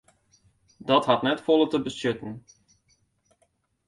[0.87, 2.33] Dat hat net folle te betsjutten.